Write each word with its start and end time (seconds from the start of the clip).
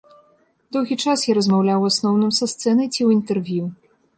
Доўгі 0.77 0.97
час 1.03 1.25
я 1.27 1.35
размаўляў 1.39 1.79
у 1.85 1.91
асноўным 1.91 2.31
са 2.41 2.45
сцэны 2.55 2.83
ці 2.89 2.91
ў 2.91 3.09
інтэрв'ю. 3.19 3.63